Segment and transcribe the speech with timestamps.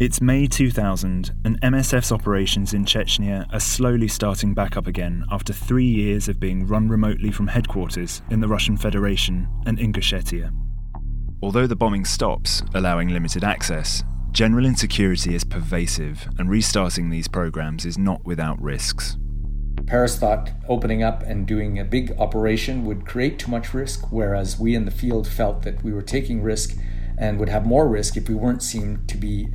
[0.00, 5.52] It's May 2000, and MSF's operations in Chechnya are slowly starting back up again after
[5.52, 10.54] three years of being run remotely from headquarters in the Russian Federation and Ingushetia.
[11.42, 17.84] Although the bombing stops, allowing limited access, general insecurity is pervasive, and restarting these programs
[17.84, 19.18] is not without risks.
[19.84, 24.58] Paris thought opening up and doing a big operation would create too much risk, whereas
[24.58, 26.74] we in the field felt that we were taking risk
[27.18, 29.46] and would have more risk if we weren't seen to be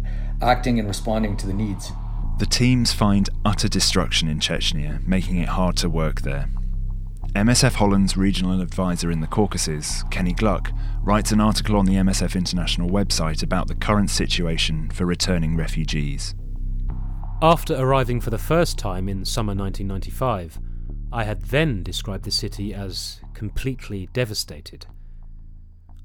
[0.42, 1.92] acting and responding to the needs.
[2.38, 6.50] The teams find utter destruction in Chechnya, making it hard to work there.
[7.34, 10.72] MSF Holland's regional advisor in the Caucasus, Kenny Gluck,
[11.02, 16.34] writes an article on the MSF International website about the current situation for returning refugees.
[17.42, 20.60] After arriving for the first time in summer 1995,
[21.12, 24.86] I had then described the city as completely devastated.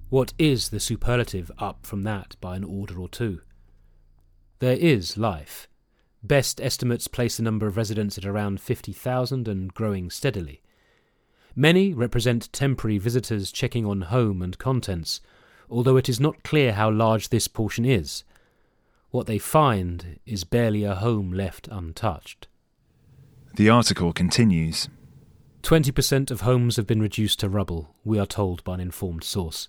[0.08, 3.40] What is the superlative up from that by an order or two?
[4.60, 5.68] There is life.
[6.23, 10.60] Best estimates place the number of residents at around 50,000 and growing steadily.
[11.57, 15.23] Many represent temporary visitors checking on home and contents,
[15.71, 18.23] although it is not clear how large this portion is.
[19.10, 22.46] What they find is barely a home left untouched.
[23.54, 24.88] The article continues
[25.62, 29.68] 20% of homes have been reduced to rubble, we are told by an informed source.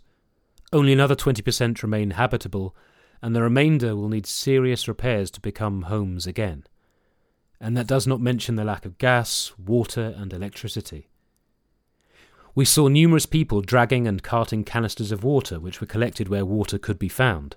[0.73, 2.75] Only another 20% remain habitable,
[3.21, 6.63] and the remainder will need serious repairs to become homes again.
[7.59, 11.07] And that does not mention the lack of gas, water, and electricity.
[12.55, 16.77] We saw numerous people dragging and carting canisters of water which were collected where water
[16.77, 17.55] could be found.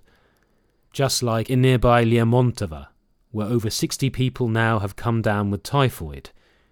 [0.92, 2.88] Just like in nearby Lermontova,
[3.32, 6.30] where over 60 people now have come down with typhoid,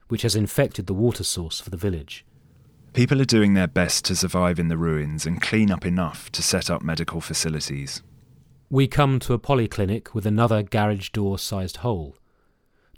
[0.09, 2.25] which has infected the water source for the village.
[2.93, 6.43] People are doing their best to survive in the ruins and clean up enough to
[6.43, 8.03] set up medical facilities.
[8.73, 12.17] We come to a polyclinic with another garage door sized hole.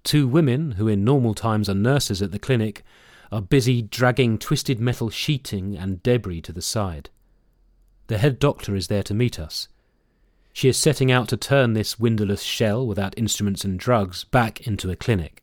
[0.05, 2.85] Two women, who in normal times are nurses at the clinic,
[3.33, 7.11] are busy dragging twisted metal sheeting and debris to the side.
[8.07, 9.67] The head doctor is there to meet us.
[10.53, 14.93] She is setting out to turn this windowless shell without instruments and drugs back into
[14.93, 15.43] a clinic.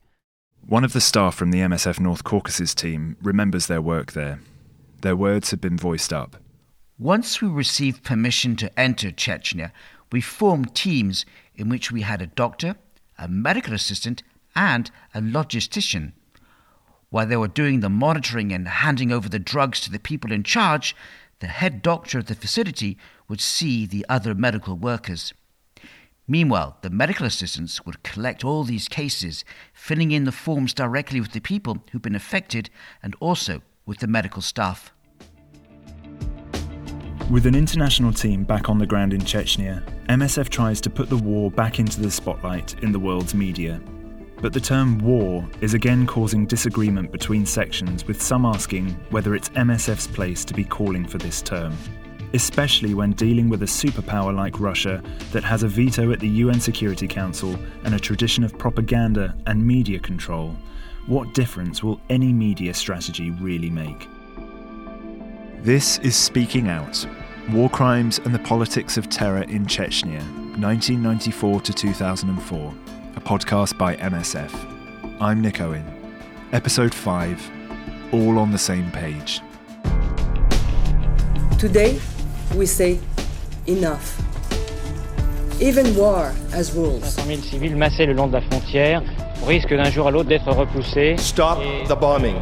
[0.66, 4.40] One of the staff from the MSF North Caucasus team remembers their work there.
[5.02, 6.36] Their words have been voiced up.
[7.02, 9.72] Once we received permission to enter Chechnya,
[10.12, 11.24] we formed teams
[11.56, 12.76] in which we had a doctor,
[13.18, 14.22] a medical assistant,
[14.54, 16.12] and a logistician.
[17.10, 20.44] While they were doing the monitoring and handing over the drugs to the people in
[20.44, 20.94] charge,
[21.40, 22.96] the head doctor of the facility
[23.28, 25.34] would see the other medical workers.
[26.28, 29.44] Meanwhile, the medical assistants would collect all these cases,
[29.74, 32.70] filling in the forms directly with the people who'd been affected
[33.02, 34.92] and also with the medical staff.
[37.30, 41.16] With an international team back on the ground in Chechnya, MSF tries to put the
[41.16, 43.80] war back into the spotlight in the world's media.
[44.42, 49.48] But the term war is again causing disagreement between sections, with some asking whether it's
[49.50, 51.74] MSF's place to be calling for this term.
[52.34, 56.60] Especially when dealing with a superpower like Russia that has a veto at the UN
[56.60, 60.54] Security Council and a tradition of propaganda and media control,
[61.06, 64.08] what difference will any media strategy really make?
[65.64, 67.06] This is Speaking Out
[67.52, 70.18] War Crimes and the Politics of Terror in Chechnya,
[70.58, 72.74] 1994 to 2004,
[73.14, 74.52] a podcast by MSF.
[75.20, 75.84] I'm Nick Owen.
[76.50, 77.50] Episode 5
[78.10, 79.40] All on the Same Page.
[81.60, 82.00] Today,
[82.56, 82.98] we say
[83.68, 84.20] enough.
[85.62, 87.14] Even war has rules.
[87.14, 89.00] 500 000 civils massés le long de la frontière
[89.46, 91.16] risquent d'un jour à l'autre d'être repoussés.
[91.18, 92.34] Stop the bombing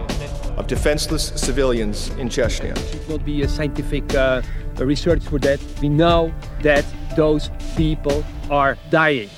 [0.61, 2.77] of defenseless civilians in Chechnya.
[2.95, 4.43] It will be a scientific uh,
[4.77, 5.59] research for that.
[5.81, 6.85] We know that
[7.17, 9.31] those people are dying.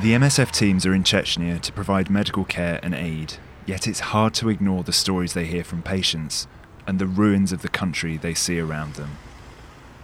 [0.00, 3.34] The MSF teams are in Chechnya to provide medical care and aid,
[3.66, 6.48] yet it's hard to ignore the stories they hear from patients
[6.88, 9.18] and the ruins of the country they see around them.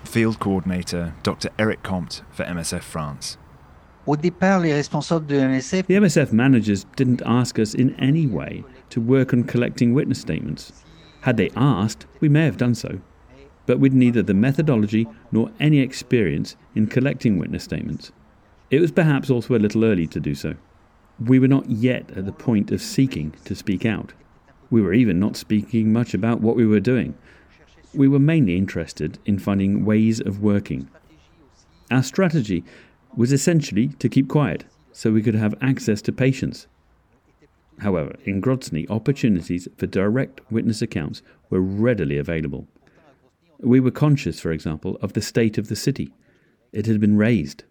[0.05, 1.49] Field Coordinator Dr.
[1.59, 3.39] Eric Comte for MSF France.
[5.87, 10.73] The MSF managers didn't ask us in any way to work on collecting witness statements.
[11.21, 13.01] Had they asked, we may have done so.
[13.67, 18.11] But we'd neither the methodology nor any experience in collecting witness statements.
[18.71, 20.55] It was perhaps also a little early to do so.
[21.23, 24.15] We were not yet at the point of seeking to speak out.
[24.71, 27.15] We were even not speaking much about what we were doing.
[27.93, 30.89] We were mainly interested in finding ways of working.
[31.91, 32.65] Our strategy
[33.19, 36.69] was essentially to keep quiet so we could have access to patients.
[37.81, 41.21] However, in Grozny, opportunities for direct witness accounts
[41.51, 42.69] were readily available.
[43.59, 46.15] We were conscious, for example, of the state of the city.
[46.73, 47.65] It had been razed.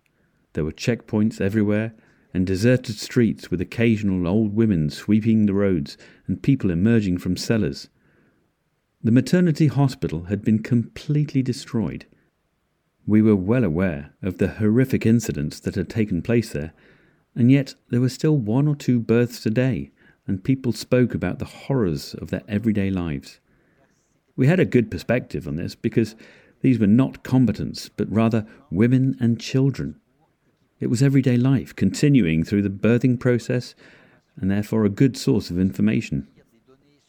[0.51, 1.93] There were checkpoints everywhere
[2.33, 5.97] and deserted streets with occasional old women sweeping the roads
[6.27, 7.87] and people emerging from cellars.
[9.01, 12.05] The maternity hospital had been completely destroyed.
[13.07, 16.73] We were well aware of the horrific incidents that had taken place there,
[17.33, 19.91] and yet there were still one or two births a day,
[20.27, 23.39] and people spoke about the horrors of their everyday lives.
[24.35, 26.15] We had a good perspective on this because
[26.61, 29.99] these were not combatants, but rather women and children.
[30.81, 33.73] It was everyday life, continuing through the birthing process,
[34.35, 36.27] and therefore a good source of information.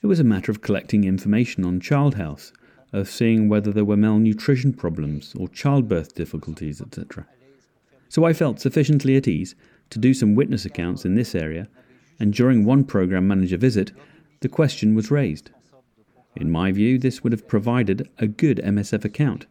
[0.01, 2.53] It was a matter of collecting information on child health,
[2.93, 7.27] of seeing whether there were malnutrition problems or childbirth difficulties, etc.
[8.09, 9.55] So I felt sufficiently at ease
[9.91, 11.69] to do some witness accounts in this area,
[12.19, 13.93] and during one program manager visit,
[14.41, 15.51] the question was raised.
[16.37, 19.47] In my view, this would have provided a good MSF account,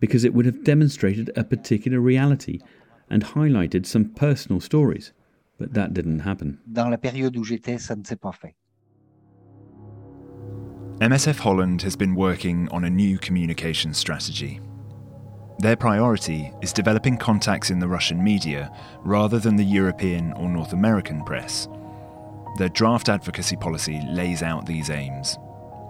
[0.00, 2.60] because it would have demonstrated a particular reality
[3.08, 5.12] and highlighted some personal stories,
[5.58, 6.58] but that didn't happen.
[6.66, 8.54] Dans la période où j'étais, ça ne s'est pas fait.
[11.00, 14.60] MSF Holland has been working on a new communication strategy.
[15.58, 20.72] Their priority is developing contacts in the Russian media rather than the European or North
[20.72, 21.68] American press.
[22.56, 25.36] Their draft advocacy policy lays out these aims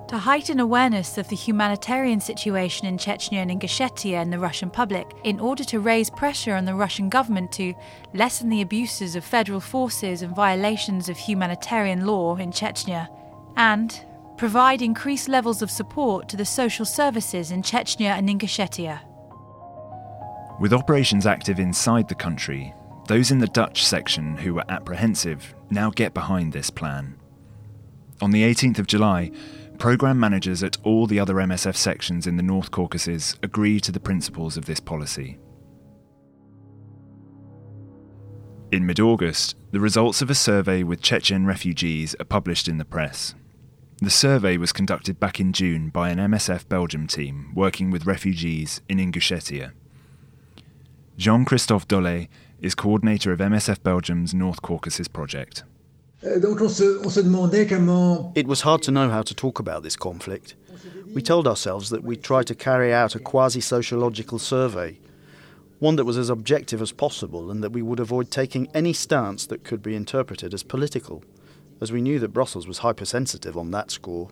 [0.09, 5.11] to heighten awareness of the humanitarian situation in Chechnya and Ingushetia and the Russian public,
[5.25, 7.75] in order to raise pressure on the Russian government to
[8.15, 13.09] lessen the abuses of federal forces and violations of humanitarian law in Chechnya,
[13.57, 14.01] and
[14.37, 19.01] provide increased levels of support to the social services in Chechnya and Ingushetia.
[20.61, 22.73] With operations active inside the country,
[23.09, 27.17] those in the Dutch section who were apprehensive now get behind this plan.
[28.21, 29.31] On the 18th of July,
[29.79, 34.01] Programme managers at all the other MSF sections in the North Caucasus agree to the
[34.01, 35.39] principles of this policy.
[38.73, 42.85] In mid August, the results of a survey with Chechen refugees are published in the
[42.85, 43.35] press.
[44.03, 48.83] The survey was conducted back in June by an MSF Belgium team working with refugees
[48.91, 49.73] in Ingushetia.
[51.17, 52.29] Jean Christophe Dolé
[52.61, 55.65] is coordinator of MSF Belgium's North Caucasus project.
[56.23, 56.39] Euh,
[58.35, 60.55] it was hard to know how to talk about this conflict.
[61.15, 64.99] We told ourselves that we'd try to carry out a quasi sociological survey,
[65.79, 69.47] one that was as objective as possible, and that we would avoid taking any stance
[69.47, 71.25] that could be interpreted as political,
[71.81, 74.31] as we knew that Brussels was hypersensitive on that score.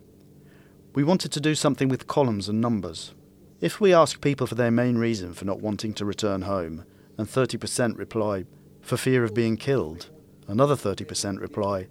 [0.94, 3.14] We wanted to do something with columns and numbers.
[3.61, 6.85] If we ask people for their main reason for not wanting to return home,
[7.17, 8.44] and 30% reply,
[8.81, 10.11] for fear of being killed,
[10.46, 11.87] Another 30% reply,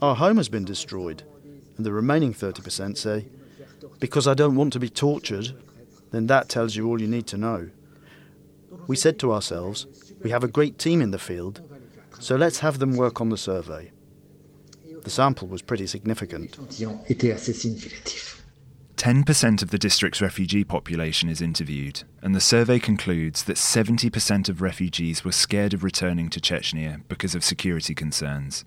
[0.00, 1.22] Our home has been destroyed.
[1.76, 3.26] And the remaining 30% say,
[4.00, 5.52] Because I don't want to be tortured.
[6.10, 7.70] Then that tells you all you need to know.
[8.86, 9.86] We said to ourselves,
[10.22, 11.60] We have a great team in the field,
[12.18, 13.90] so let's have them work on the survey.
[15.04, 16.58] The sample was pretty significant.
[18.96, 24.60] 10% of the district's refugee population is interviewed, and the survey concludes that 70% of
[24.60, 28.64] refugees were scared of returning to Chechnya because of security concerns.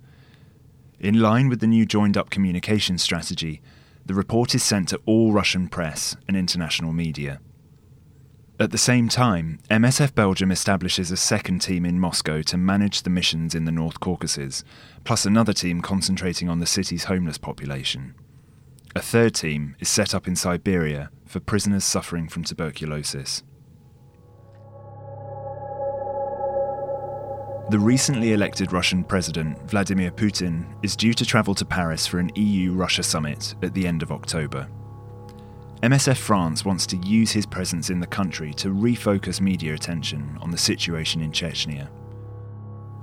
[1.01, 3.61] In line with the new joined up communication strategy,
[4.05, 7.41] the report is sent to all Russian press and international media.
[8.61, 13.09] At the same time, MSF Belgium establishes a second team in Moscow to manage the
[13.09, 14.63] missions in the North Caucasus,
[15.03, 18.13] plus another team concentrating on the city's homeless population.
[18.95, 23.41] A third team is set up in Siberia for prisoners suffering from tuberculosis.
[27.71, 32.29] The recently elected Russian President, Vladimir Putin, is due to travel to Paris for an
[32.35, 34.67] EU Russia summit at the end of October.
[35.83, 40.51] MSF France wants to use his presence in the country to refocus media attention on
[40.51, 41.89] the situation in Chechnya.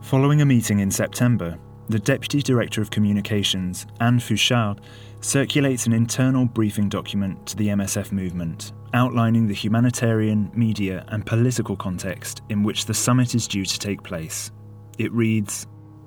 [0.00, 1.58] Following a meeting in September,
[1.88, 4.78] the Deputy Director of Communications, Anne Fouchard,
[5.20, 11.76] circulates an internal briefing document to the MSF movement outlining the humanitarian, media, and political
[11.76, 14.50] context in which the summit is due to take place.
[14.98, 15.66] It reads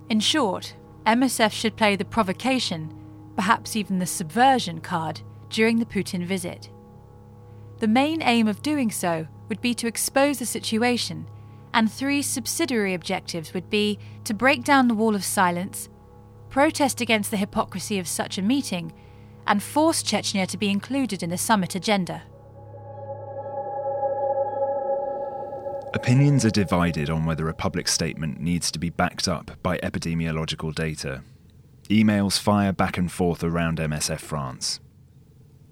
[0.10, 0.74] In short,
[1.06, 2.94] MSF should play the provocation,
[3.36, 6.70] perhaps even the subversion card, during the Putin visit.
[7.80, 11.28] The main aim of doing so would be to expose the situation,
[11.74, 15.90] and three subsidiary objectives would be to break down the wall of silence,
[16.50, 18.94] protest against the hypocrisy of such a meeting,
[19.48, 22.24] and force Chechnya to be included in the summit agenda.
[25.94, 30.74] Opinions are divided on whether a public statement needs to be backed up by epidemiological
[30.74, 31.22] data.
[31.90, 34.80] Emails fire back and forth around MSF France.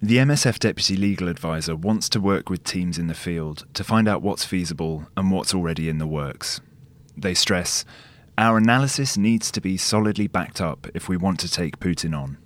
[0.01, 4.08] The MSF Deputy Legal Advisor wants to work with teams in the field to find
[4.08, 6.62] out what's feasible and what's already in the works.
[7.18, 7.84] They stress
[8.38, 12.38] our analysis needs to be solidly backed up if we want to take Putin on.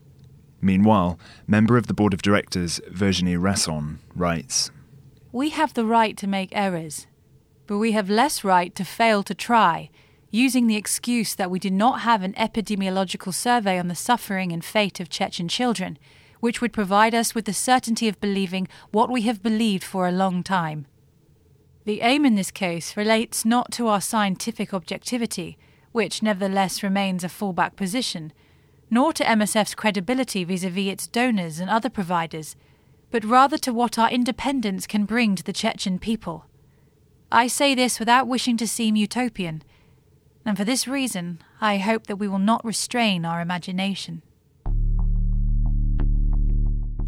[0.62, 4.72] Meanwhile, member of the board of directors Virginie Rasson writes
[5.32, 7.06] We have the right to make errors,
[7.68, 9.92] but we have less right to fail to try,
[10.32, 14.66] using the excuse that we do not have an epidemiological survey on the suffering and
[14.66, 16.00] fate of Chechen children
[16.44, 20.12] which would provide us with the certainty of believing what we have believed for a
[20.12, 20.86] long time.
[21.86, 25.58] The aim in this case relates not to our scientific objectivity,
[25.94, 28.34] which nevertheless remains a fallback position,
[28.92, 32.58] nor to MSF's credibility vis a vis its donors and other providers,
[33.10, 36.46] but rather to what our independence can bring to the Chechen people.
[37.32, 39.64] I say this without wishing to seem utopian,
[40.46, 44.24] and for this reason I hope that we will not restrain our imagination.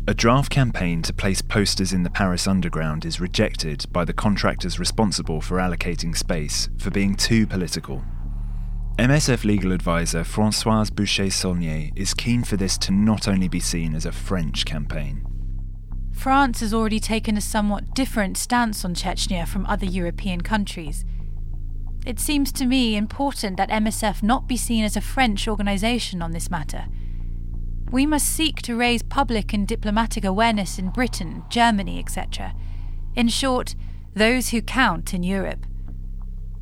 [0.08, 4.78] A draft campaign to place posters in the Paris Underground is rejected by the contractors
[4.78, 8.04] responsible for allocating space for being too political.
[9.00, 13.96] MSF legal advisor Francoise Bouchet Saulnier is keen for this to not only be seen
[13.96, 15.26] as a French campaign.
[16.14, 21.04] France has already taken a somewhat different stance on Chechnya from other European countries.
[22.06, 26.30] It seems to me important that MSF not be seen as a French organisation on
[26.30, 26.86] this matter
[27.96, 32.54] we must seek to raise public and diplomatic awareness in Britain, Germany, etc.
[33.16, 33.74] In short,
[34.14, 35.66] those who count in Europe.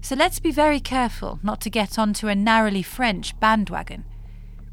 [0.01, 4.05] So let's be very careful not to get onto a narrowly French bandwagon.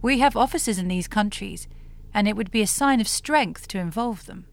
[0.03, 1.67] We have offices in these countries,
[2.13, 4.45] and it would be a sign of strength to involve them.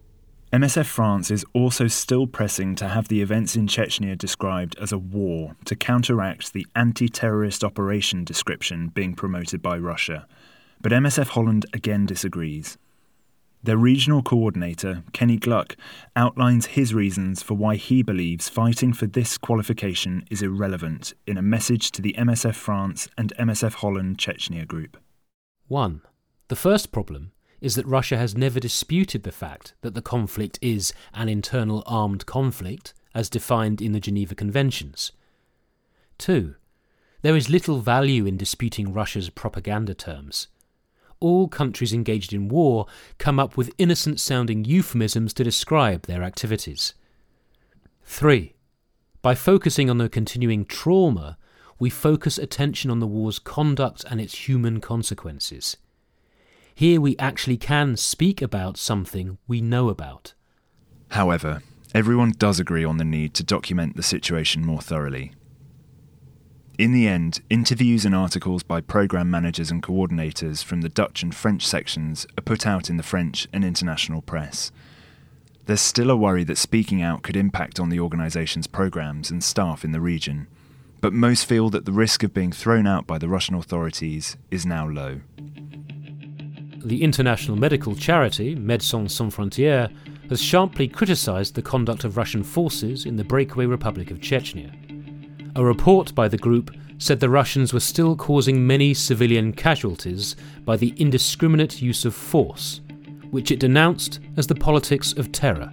[0.54, 4.98] MSF France is also still pressing to have the events in Chechnya described as a
[4.98, 10.26] war to counteract the anti terrorist operation description being promoted by Russia
[10.82, 12.78] but MSF Holland again disagrees.
[13.64, 15.76] Their regional coordinator, Kenny Gluck,
[16.16, 21.42] outlines his reasons for why he believes fighting for this qualification is irrelevant in a
[21.42, 24.98] message to the MSF France and MSF Holland Chechnya group.
[25.68, 26.02] 1.
[26.48, 30.94] The first problem is that Russia has never disputed the fact that the conflict is
[31.14, 35.12] an internal armed conflict, as defined in the Geneva Conventions.
[36.20, 36.56] 2.
[37.24, 40.48] There is little value in disputing Russia's propaganda terms
[41.20, 42.86] all countries engaged in war
[43.18, 46.94] come up with innocent sounding euphemisms to describe their activities.
[48.04, 48.54] 3.
[49.22, 51.38] By focusing on the continuing trauma,
[51.80, 55.78] we focus attention on the war's conduct and its human consequences.
[56.74, 60.34] Here we actually can speak about something we know about.
[61.10, 61.62] However,
[61.94, 65.34] everyone does agree on the need to document the situation more thoroughly
[66.78, 71.34] in the end, interviews and articles by programme managers and coordinators from the Dutch and
[71.34, 74.72] French sections are put out in the French and international press.
[75.66, 79.84] There's still a worry that speaking out could impact on the organisation's programmes and staff
[79.84, 80.48] in the region,
[81.02, 84.66] but most feel that the risk of being thrown out by the Russian authorities is
[84.66, 85.22] now low.
[86.86, 89.92] The international medical charity Médecins Sans Frontières
[90.30, 94.87] has sharply criticised the conduct of Russian forces in the breakaway Republic of Chechnya.
[95.58, 100.78] A report by the group said the Russians were still causing many civilian casualties by
[100.78, 102.82] the indiscriminate use of force,
[103.32, 105.72] which it denounced as the politics of terror.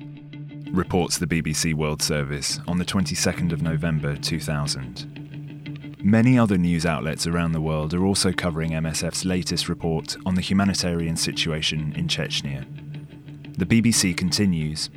[0.71, 6.01] Reports the BBC World Service on the 22nd of November 2000.
[6.03, 10.41] Many other news outlets around the world are also covering MSF's latest report on the
[10.41, 12.65] humanitarian situation in Chechnya.
[13.59, 14.89] The BBC continues.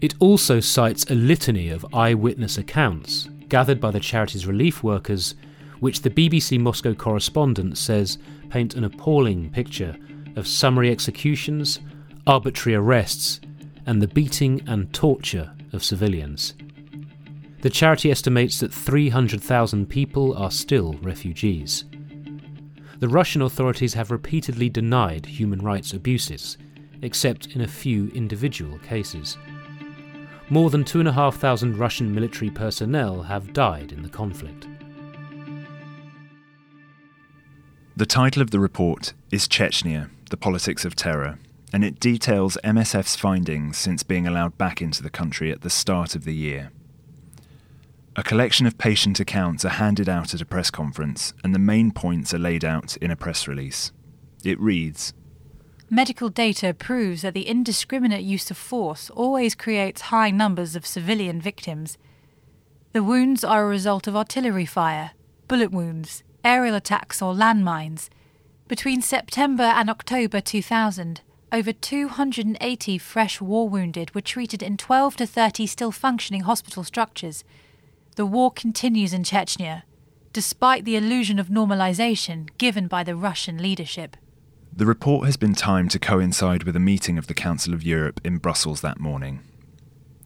[0.00, 5.36] It also cites a litany of eyewitness accounts gathered by the charity's relief workers,
[5.78, 8.18] which the BBC Moscow correspondent says
[8.50, 9.96] paint an appalling picture
[10.34, 11.78] of summary executions,
[12.26, 13.40] arbitrary arrests,
[13.86, 16.54] and the beating and torture of civilians.
[17.62, 21.84] The charity estimates that 300,000 people are still refugees.
[22.98, 26.58] The Russian authorities have repeatedly denied human rights abuses,
[27.02, 29.38] except in a few individual cases
[30.50, 34.68] more than 2,500 Russian military personnel have died in the conflict.
[37.96, 41.38] The title of the report is Chechnya The Politics of Terror,
[41.72, 46.14] and it details MSF's findings since being allowed back into the country at the start
[46.14, 46.70] of the year.
[48.16, 51.90] A collection of patient accounts are handed out at a press conference, and the main
[51.90, 53.92] points are laid out in a press release.
[54.44, 55.14] It reads
[55.90, 61.40] Medical data proves that the indiscriminate use of force always creates high numbers of civilian
[61.40, 61.98] victims.
[62.92, 65.10] The wounds are a result of artillery fire,
[65.46, 68.08] bullet wounds, aerial attacks, or landmines.
[68.66, 71.20] Between September and October 2000,
[71.52, 77.44] over 280 fresh war wounded were treated in 12 to 30 still functioning hospital structures.
[78.16, 79.82] The war continues in Chechnya,
[80.32, 84.16] despite the illusion of normalization given by the Russian leadership.
[84.76, 88.20] The report has been timed to coincide with a meeting of the Council of Europe
[88.24, 89.40] in Brussels that morning.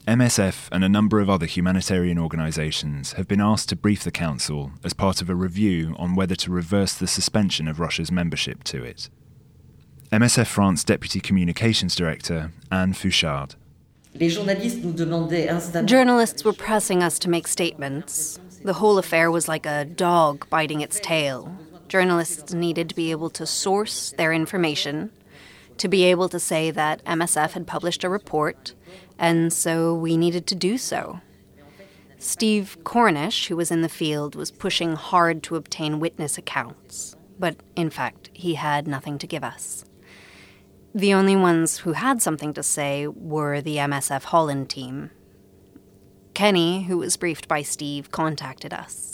[0.07, 4.73] MSF and a number of other humanitarian organisations have been asked to brief the Council
[4.83, 8.83] as part of a review on whether to reverse the suspension of Russia's membership to
[8.83, 9.11] it.
[10.11, 13.55] MSF France Deputy Communications Director Anne Fouchard.
[15.85, 18.41] Journalists were pressing us to make statements.
[18.65, 21.55] The whole affair was like a dog biting its tail.
[21.89, 25.11] Journalists needed to be able to source their information,
[25.79, 28.75] to be able to say that MSF had published a report,
[29.19, 31.21] and so we needed to do so.
[32.19, 37.57] Steve Cornish, who was in the field, was pushing hard to obtain witness accounts, but
[37.77, 39.85] in fact, he had nothing to give us.
[40.95, 45.11] The only ones who had something to say were the MSF Holland team.
[46.35, 49.08] Kenny, who was briefed by Steve, contacted us.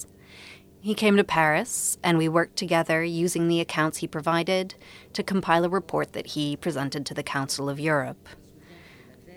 [0.84, 4.74] He came to Paris, and we worked together using the accounts he provided
[5.14, 8.28] to compile a report that he presented to the Council of Europe.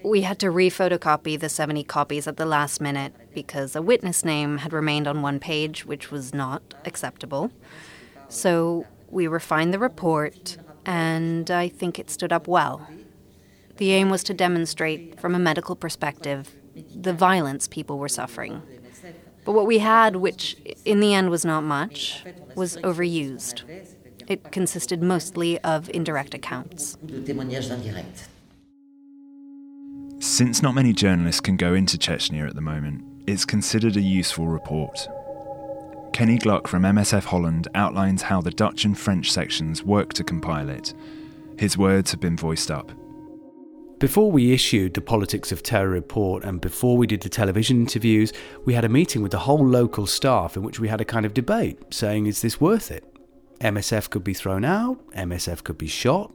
[0.04, 4.58] We had to rephotocopy the 70 copies at the last minute because a witness name
[4.58, 7.50] had remained on one page, which was not acceptable.
[8.28, 12.86] So we refined the report, and I think it stood up well.
[13.78, 16.54] The aim was to demonstrate, from a medical perspective,
[16.94, 18.64] the violence people were suffering.
[19.48, 22.22] But what we had, which in the end was not much,
[22.56, 23.64] was overused.
[24.28, 26.98] It consisted mostly of indirect accounts.
[30.20, 34.48] Since not many journalists can go into Chechnya at the moment, it's considered a useful
[34.48, 35.08] report.
[36.12, 40.68] Kenny Gluck from MSF Holland outlines how the Dutch and French sections work to compile
[40.68, 40.94] it.
[41.58, 42.92] His words have been voiced up.
[44.00, 48.32] Before we issued the Politics of Terror report and before we did the television interviews,
[48.64, 51.26] we had a meeting with the whole local staff in which we had a kind
[51.26, 53.04] of debate saying, is this worth it?
[53.60, 56.32] MSF could be thrown out, MSF could be shot,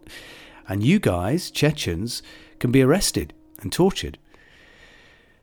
[0.67, 2.21] and you guys, Chechens,
[2.59, 4.19] can be arrested and tortured.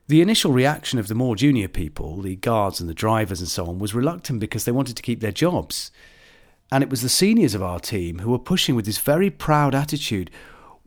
[0.09, 3.65] The initial reaction of the more junior people, the guards and the drivers and so
[3.65, 5.89] on, was reluctant because they wanted to keep their jobs.
[6.69, 9.73] And it was the seniors of our team who were pushing with this very proud
[9.73, 10.29] attitude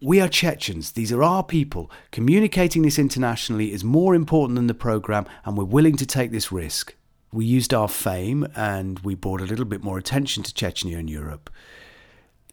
[0.02, 1.90] we are Chechens, these are our people.
[2.10, 6.52] Communicating this internationally is more important than the programme, and we're willing to take this
[6.52, 6.94] risk.
[7.32, 11.08] We used our fame and we brought a little bit more attention to Chechnya in
[11.08, 11.48] Europe.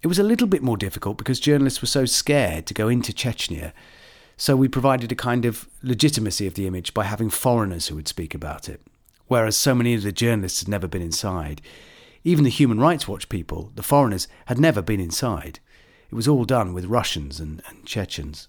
[0.02, 3.12] It was a little bit more difficult because journalists were so scared to go into
[3.12, 3.74] Chechnya
[4.40, 8.08] so we provided a kind of legitimacy of the image by having foreigners who would
[8.08, 8.80] speak about it,
[9.28, 11.62] whereas so many of the journalists had never been inside.
[12.24, 15.60] Even the Human Rights Watch people, the foreigners, had never been inside.
[16.12, 18.48] It was all done with Russians and, and Chechens.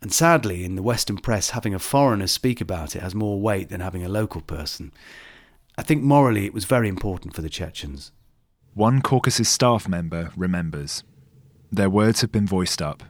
[0.00, 3.68] And sadly, in the Western press, having a foreigner speak about it has more weight
[3.68, 4.92] than having a local person.
[5.76, 8.12] I think morally it was very important for the Chechens.
[8.74, 11.04] One Caucasus staff member remembers.
[11.70, 13.04] Their words have been voiced up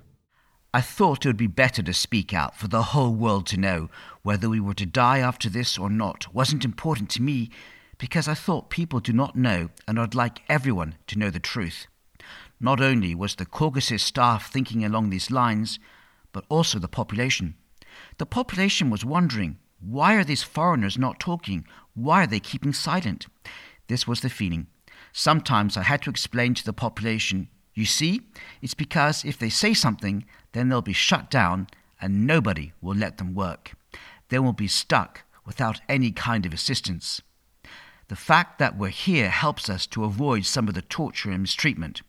[0.75, 3.88] I thought it would be better to speak out for the whole world to know
[4.23, 7.49] whether we were to die after this or not wasn't important to me
[7.97, 11.87] because I thought people do not know and I'd like everyone to know the truth.
[12.61, 15.79] Not only was the Caucasus staff thinking along these lines,
[16.33, 17.55] but also the population.
[18.19, 21.67] The population was wondering why are these foreigners not talking?
[21.95, 23.27] Why are they keeping silent?
[23.88, 24.67] This was the feeling.
[25.12, 28.21] Sometimes I had to explain to the population you see,
[28.62, 31.67] it's because if they say something, then they'll be shut down
[32.01, 33.73] and nobody will let them work.
[34.29, 37.21] They will be stuck without any kind of assistance.
[38.09, 42.03] The fact that we're here helps us to avoid some of the torture and mistreatment.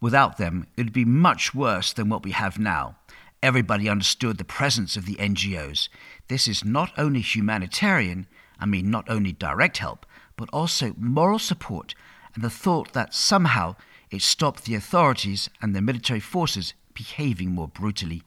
[0.00, 2.96] Without them, it would be much worse than what we have now.
[3.42, 5.88] Everybody understood the presence of the NGOs.
[6.28, 8.26] This is not only humanitarian,
[8.60, 10.06] I mean, not only direct help,
[10.36, 11.94] but also moral support
[12.34, 13.74] and the thought that somehow
[14.10, 18.22] it stopped the authorities and the military forces behaving more brutally.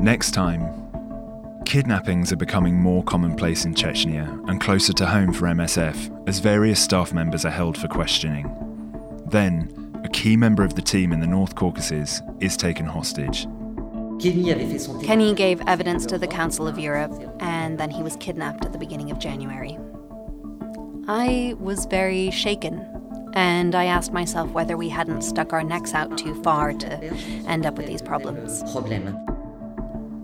[0.00, 0.81] Next time,
[1.62, 6.82] kidnappings are becoming more commonplace in Chechnya and closer to home for MSF as various
[6.82, 8.54] staff members are held for questioning.
[9.26, 13.46] Then, a key member of the team in the North Caucasus is taken hostage.
[15.02, 18.78] Kenny gave evidence to the Council of Europe, and then he was kidnapped at the
[18.78, 19.78] beginning of January.
[21.08, 22.86] I was very shaken,
[23.34, 27.14] and I asked myself whether we hadn't stuck our necks out too far to
[27.48, 28.62] end up with these problems.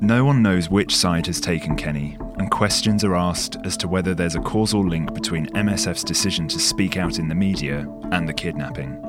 [0.01, 4.15] No one knows which side has taken Kenny, and questions are asked as to whether
[4.15, 8.33] there's a causal link between MSF's decision to speak out in the media and the
[8.33, 9.05] kidnapping.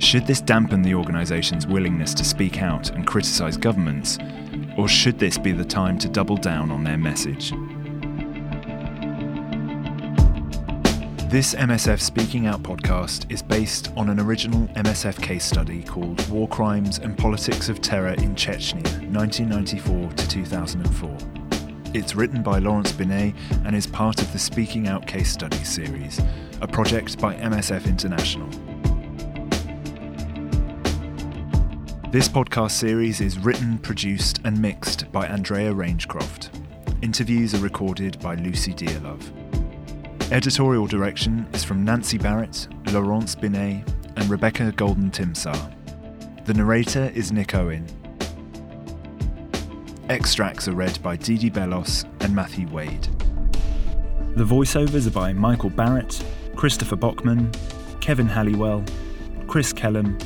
[0.00, 4.18] Should this dampen the organisation's willingness to speak out and criticise governments,
[4.76, 7.52] or should this be the time to double down on their message?
[11.28, 16.48] This MSF Speaking Out podcast is based on an original MSF case study called War
[16.48, 21.18] Crimes and Politics of Terror in Chechnya, 1994 to 2004.
[21.92, 23.34] It's written by Laurence Binet
[23.66, 26.18] and is part of the Speaking Out Case Studies series,
[26.62, 28.48] a project by MSF International.
[32.10, 36.48] This podcast series is written, produced, and mixed by Andrea Rangecroft.
[37.02, 39.47] Interviews are recorded by Lucy Dearlove.
[40.30, 43.82] Editorial direction is from Nancy Barrett, Laurence Binet,
[44.16, 45.74] and Rebecca Golden Timsar.
[46.44, 47.86] The narrator is Nick Owen.
[50.10, 53.08] Extracts are read by Didi Bellos and Matthew Wade.
[54.36, 56.22] The voiceovers are by Michael Barrett,
[56.54, 57.50] Christopher Bockman,
[58.02, 58.84] Kevin Halliwell,
[59.46, 60.18] Chris Kellum,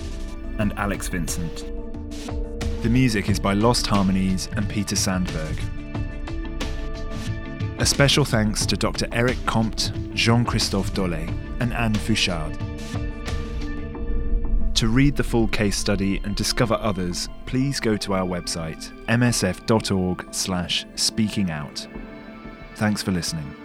[0.58, 1.58] and Alex Vincent.
[2.82, 5.56] The music is by Lost Harmonies and Peter Sandberg.
[7.82, 9.08] A special thanks to Dr.
[9.10, 12.56] Eric Comte, Jean Christophe Dolé, and Anne Fouchard.
[14.74, 21.88] To read the full case study and discover others, please go to our website msf.org/speakingout.
[22.76, 23.61] Thanks for listening.